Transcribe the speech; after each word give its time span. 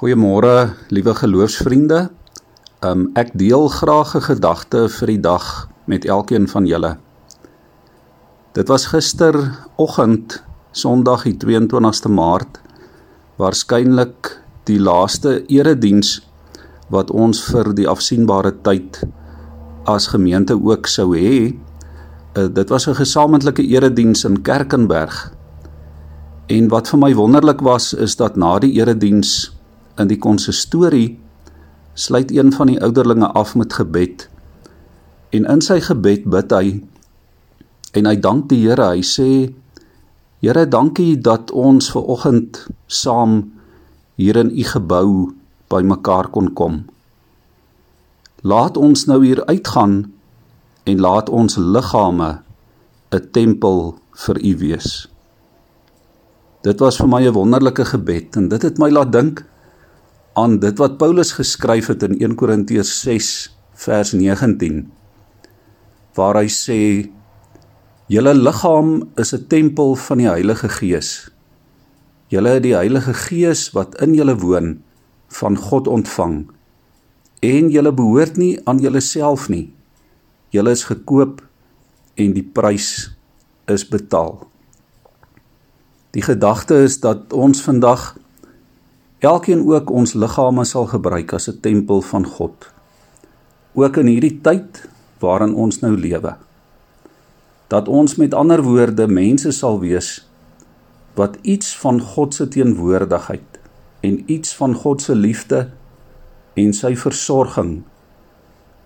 Goeiemôre, 0.00 0.78
liewe 0.88 1.12
geloofsvriende. 1.12 2.06
Um 2.80 3.10
ek 3.20 3.34
deel 3.36 3.66
graag 3.68 4.14
'n 4.16 4.24
gedagte 4.32 4.88
vir 4.88 5.06
die 5.12 5.20
dag 5.20 5.68
met 5.84 6.06
elkeen 6.08 6.48
van 6.48 6.64
julle. 6.66 6.96
Dit 8.56 8.68
was 8.68 8.86
gisteroggend, 8.86 10.42
Sondag 10.72 11.24
die 11.24 11.36
22ste 11.36 12.08
Maart, 12.08 12.60
waarskynlik 13.36 14.40
die 14.64 14.80
laaste 14.80 15.44
erediens 15.52 16.24
wat 16.88 17.10
ons 17.10 17.44
vir 17.44 17.74
die 17.74 17.88
afsienbare 17.88 18.56
tyd 18.62 19.04
as 19.84 20.06
gemeente 20.16 20.56
ook 20.56 20.86
sou 20.86 21.12
hê. 21.12 21.52
Uh, 22.38 22.48
dit 22.48 22.68
was 22.70 22.88
'n 22.88 22.94
gesamentlike 22.94 23.62
erediens 23.68 24.24
in 24.24 24.42
Kerkenberg. 24.42 25.32
En 26.48 26.68
wat 26.68 26.88
vir 26.88 26.98
my 26.98 27.14
wonderlik 27.14 27.60
was 27.60 27.92
is 27.92 28.16
dat 28.16 28.36
na 28.36 28.58
die 28.58 28.72
erediens 28.80 29.59
In 30.00 30.08
die 30.08 30.18
konsistorie 30.18 31.18
sluit 31.94 32.30
een 32.32 32.52
van 32.56 32.70
die 32.72 32.80
ouderlinge 32.80 33.28
af 33.36 33.54
met 33.54 33.76
gebed. 33.76 34.28
En 35.36 35.44
in 35.44 35.60
sy 35.60 35.80
gebed 35.84 36.24
bid 36.30 36.52
hy 36.56 36.80
en 37.98 38.06
hy 38.06 38.16
dank 38.16 38.48
die 38.48 38.62
Here. 38.64 38.92
Hy 38.94 39.02
sê: 39.04 39.30
Here, 40.40 40.64
dankie 40.66 41.18
dat 41.20 41.50
ons 41.52 41.90
ver 41.92 42.06
oggend 42.14 42.64
saam 42.86 43.42
hier 44.16 44.38
in 44.40 44.52
u 44.52 44.64
gebou 44.64 45.10
bymekaar 45.70 46.30
kon 46.32 46.52
kom. 46.56 46.82
Laat 48.40 48.76
ons 48.80 49.04
nou 49.06 49.20
hier 49.24 49.44
uitgaan 49.44 50.12
en 50.88 51.00
laat 51.00 51.28
ons 51.28 51.56
liggame 51.56 52.40
'n 53.12 53.30
tempel 53.32 53.94
vir 54.24 54.36
u 54.44 54.56
wees. 54.56 55.08
Dit 56.62 56.80
was 56.80 56.96
vir 56.96 57.08
my 57.08 57.22
'n 57.26 57.32
wonderlike 57.32 57.84
gebed 57.84 58.36
en 58.36 58.48
dit 58.48 58.62
het 58.62 58.78
my 58.78 58.90
laat 58.90 59.12
dink 59.12 59.44
aan 60.40 60.58
dit 60.58 60.78
wat 60.80 60.96
Paulus 60.96 61.34
geskryf 61.36 61.90
het 61.92 62.02
in 62.06 62.16
1 62.16 62.34
Korintiërs 62.40 62.92
6 63.04 63.26
vers 63.84 64.12
19 64.16 64.86
waar 66.16 66.38
hy 66.40 66.48
sê 66.52 66.78
julle 68.10 68.32
liggaam 68.34 68.90
is 69.20 69.34
'n 69.36 69.46
tempel 69.52 69.94
van 69.94 70.18
die 70.18 70.28
Heilige 70.28 70.68
Gees. 70.68 71.30
Julle 72.28 72.48
het 72.56 72.62
die 72.62 72.74
Heilige 72.74 73.14
Gees 73.14 73.70
wat 73.76 74.00
in 74.00 74.14
julle 74.14 74.36
woon 74.36 74.82
van 75.28 75.56
God 75.56 75.88
ontvang 75.88 76.48
en 77.40 77.70
julle 77.70 77.92
behoort 77.92 78.36
nie 78.36 78.60
aan 78.64 78.78
julleself 78.78 79.48
nie. 79.48 79.72
Julle 80.50 80.70
is 80.70 80.84
gekoop 80.84 81.42
en 82.14 82.32
die 82.32 82.48
prys 82.52 83.10
is 83.66 83.88
betaal. 83.88 84.48
Die 86.10 86.22
gedagte 86.22 86.74
is 86.74 87.00
dat 87.00 87.32
ons 87.32 87.62
vandag 87.62 88.16
elkeen 89.20 89.66
ook 89.68 89.90
ons 89.90 90.14
liggame 90.16 90.64
sal 90.64 90.86
gebruik 90.86 91.32
as 91.32 91.48
'n 91.48 91.60
tempel 91.60 92.00
van 92.00 92.24
God. 92.26 92.72
Ook 93.74 93.96
in 93.96 94.06
hierdie 94.06 94.40
tyd 94.40 94.88
waarin 95.18 95.54
ons 95.54 95.80
nou 95.80 95.96
lewe. 95.96 96.36
Dat 97.68 97.88
ons 97.88 98.16
met 98.16 98.34
ander 98.34 98.62
woorde 98.62 99.06
mense 99.06 99.52
sal 99.52 99.80
wees 99.80 100.26
wat 101.14 101.36
iets 101.42 101.76
van 101.76 102.00
God 102.00 102.34
se 102.34 102.48
teenwoordigheid 102.48 103.60
en 104.00 104.22
iets 104.26 104.54
van 104.56 104.74
God 104.74 105.02
se 105.02 105.14
liefde 105.14 105.68
en 106.54 106.72
sy 106.72 106.96
versorging 106.96 107.82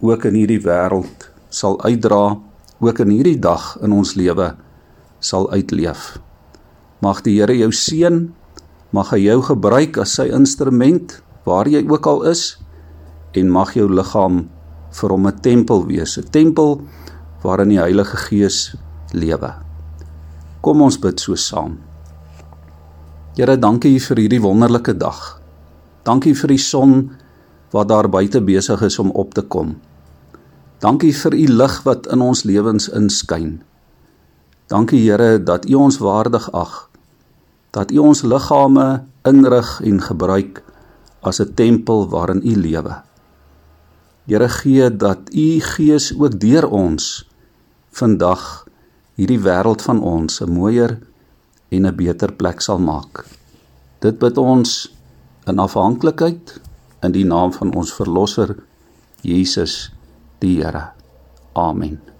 ook 0.00 0.24
in 0.24 0.34
hierdie 0.34 0.60
wêreld 0.64 1.30
sal 1.48 1.82
uitdra, 1.82 2.38
ook 2.80 2.98
in 2.98 3.10
hierdie 3.10 3.38
dag 3.38 3.76
in 3.82 3.92
ons 3.92 4.14
lewe 4.14 4.54
sal 5.18 5.50
uitleef. 5.50 6.18
Mag 7.00 7.22
die 7.22 7.40
Here 7.40 7.56
jou 7.56 7.72
seën 7.72 8.30
mag 8.90 9.10
hy 9.14 9.20
jou 9.22 9.38
gebruik 9.42 9.98
as 10.02 10.16
sy 10.18 10.28
instrument 10.34 11.20
waar 11.46 11.68
jy 11.70 11.84
ook 11.86 12.06
al 12.06 12.24
is 12.30 12.58
en 13.38 13.52
mag 13.52 13.74
jou 13.78 13.86
liggaam 13.88 14.48
vir 14.90 15.10
hom 15.10 15.26
'n 15.26 15.40
tempel 15.40 15.86
wees, 15.86 16.18
'n 16.18 16.30
tempel 16.30 16.82
waarin 17.42 17.68
die 17.68 17.78
Heilige 17.78 18.16
Gees 18.16 18.76
lewe. 19.12 19.54
Kom 20.60 20.82
ons 20.82 20.98
bid 20.98 21.20
so 21.20 21.34
saam. 21.34 21.78
Here, 23.36 23.56
dankie 23.56 23.98
vir 24.00 24.16
hierdie 24.16 24.42
wonderlike 24.42 24.98
dag. 24.98 25.40
Dankie 26.04 26.34
vir 26.34 26.48
die 26.48 26.58
son 26.58 27.10
wat 27.70 27.88
daar 27.88 28.08
buite 28.08 28.40
besig 28.40 28.82
is 28.82 28.98
om 28.98 29.10
op 29.10 29.34
te 29.34 29.42
kom. 29.42 29.80
Dankie 30.80 31.12
vir 31.12 31.34
u 31.34 31.46
lig 31.46 31.82
wat 31.84 32.06
in 32.06 32.20
ons 32.20 32.44
lewens 32.44 32.88
inskyn. 32.88 33.62
Dankie 34.68 35.00
Here 35.00 35.38
dat 35.38 35.68
u 35.68 35.74
ons 35.74 35.98
waardig 35.98 36.52
ag 36.52 36.89
dat 37.70 37.90
U 37.90 37.98
ons 37.98 38.22
liggame 38.22 39.04
inrig 39.28 39.80
en 39.80 40.00
gebruik 40.00 40.62
as 41.20 41.40
'n 41.40 41.54
tempel 41.54 42.08
waarin 42.08 42.42
U 42.44 42.54
lewe. 42.56 43.02
Here 44.26 44.48
gee 44.48 44.96
dat 44.96 45.18
U 45.34 45.60
Gees 45.60 46.14
ook 46.18 46.40
deur 46.40 46.68
ons 46.68 47.26
vandag 47.90 48.66
hierdie 49.14 49.40
wêreld 49.40 49.82
van 49.82 50.02
ons 50.02 50.40
'n 50.40 50.50
mooier 50.52 50.98
en 51.68 51.86
'n 51.86 51.96
beter 51.96 52.32
plek 52.32 52.60
sal 52.60 52.78
maak. 52.78 53.26
Dit 53.98 54.18
bid 54.18 54.38
ons 54.38 54.92
in 55.46 55.58
afhanklikheid 55.58 56.60
in 57.02 57.12
die 57.12 57.24
naam 57.24 57.52
van 57.52 57.74
ons 57.74 57.92
verlosser 57.92 58.56
Jesus 59.20 59.92
die 60.38 60.62
Here. 60.62 60.92
Amen. 61.52 62.19